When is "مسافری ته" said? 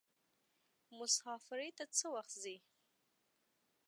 0.99-1.83